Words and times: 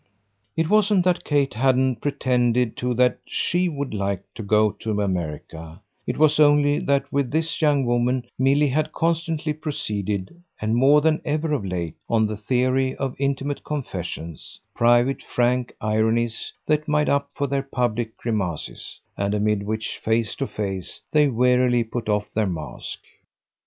It 0.57 0.67
wasn't 0.67 1.05
that 1.05 1.23
Kate 1.23 1.53
hadn't 1.53 2.01
pretended 2.01 2.75
too 2.75 2.95
that 2.95 3.19
SHE 3.27 3.67
should 3.67 3.93
like 3.93 4.23
to 4.33 4.41
go 4.41 4.71
to 4.71 4.99
America; 4.99 5.79
it 6.07 6.17
was 6.17 6.39
only 6.39 6.79
that 6.79 7.13
with 7.13 7.29
this 7.29 7.61
young 7.61 7.85
woman 7.85 8.25
Milly 8.39 8.67
had 8.69 8.91
constantly 8.93 9.53
proceeded, 9.53 10.41
and 10.59 10.73
more 10.75 11.01
than 11.01 11.21
ever 11.23 11.53
of 11.53 11.63
late, 11.63 11.93
on 12.09 12.25
the 12.25 12.35
theory 12.35 12.95
of 12.95 13.13
intimate 13.19 13.63
confessions, 13.63 14.59
private 14.73 15.21
frank 15.21 15.71
ironies 15.79 16.51
that 16.65 16.87
made 16.87 17.07
up 17.07 17.29
for 17.35 17.45
their 17.45 17.61
public 17.61 18.17
grimaces 18.17 18.99
and 19.15 19.35
amid 19.35 19.61
which, 19.61 19.99
face 19.99 20.33
to 20.37 20.47
face, 20.47 20.99
they 21.11 21.27
wearily 21.27 21.83
put 21.83 22.09
off 22.09 22.27
the 22.33 22.47
mask. 22.47 23.01